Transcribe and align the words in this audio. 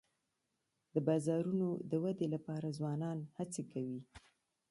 د 0.93 0.95
بازارونو 1.07 1.67
د 1.91 1.93
ودي 2.03 2.27
لپاره 2.35 2.75
ځوانان 2.77 3.17
هڅي 3.37 3.63
کوي. 3.71 3.99